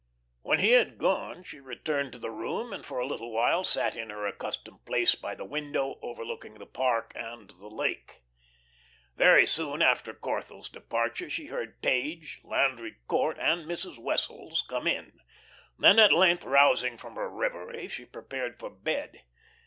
[0.41, 3.95] When he had gone she returned to the room, and for a little while sat
[3.95, 8.23] in her accustomed place by the window overlooking the park and the lake.
[9.15, 13.99] Very soon after Corthell's departure she heard Page, Landry Court, and Mrs.
[13.99, 15.19] Wessels come in;
[15.77, 19.21] then at length rousing from her reverie she prepared for bed.